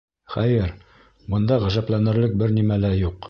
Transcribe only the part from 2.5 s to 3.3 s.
нимә лә юҡ.